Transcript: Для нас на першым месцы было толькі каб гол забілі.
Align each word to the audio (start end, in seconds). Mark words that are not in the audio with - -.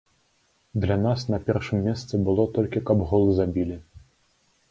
Для 0.85 0.95
нас 1.01 1.25
на 1.33 1.39
першым 1.49 1.83
месцы 1.89 2.21
было 2.29 2.47
толькі 2.57 2.83
каб 2.87 3.05
гол 3.11 3.23
забілі. 3.41 3.77